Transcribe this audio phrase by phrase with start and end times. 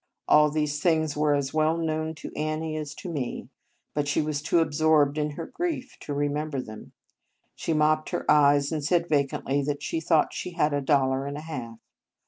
[0.27, 3.49] All these things were as well known to Annie as to me,
[3.93, 6.93] but she was too absorbed in her grief to remember them.
[7.55, 11.37] She mopped her eyes, and said vacantly that she thought she had a dollar and
[11.37, 11.77] a half.